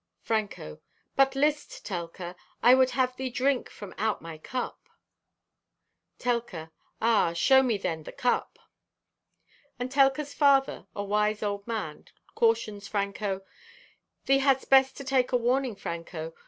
Franco.—"But 0.23 1.35
list, 1.35 1.85
Telka, 1.85 2.33
I 2.63 2.73
would 2.73 2.89
have 2.97 3.15
thee 3.15 3.29
drink 3.29 3.69
from 3.69 3.93
out 3.99 4.19
my 4.19 4.39
cup!" 4.39 4.89
Telka.—"Ah, 6.17 7.33
show 7.33 7.61
me 7.61 7.77
then 7.77 8.01
the 8.01 8.11
cup." 8.11 8.57
And 9.77 9.91
Telka's 9.91 10.33
father, 10.33 10.87
a 10.95 11.03
wise 11.03 11.43
old 11.43 11.67
man, 11.67 12.05
cautions 12.33 12.87
Franco: 12.87 13.45
"Thee 14.25 14.39
hadst 14.39 14.71
best 14.71 14.97
to 14.97 15.03
take 15.03 15.31
a 15.33 15.37
warning, 15.37 15.75
Franco. 15.75 16.33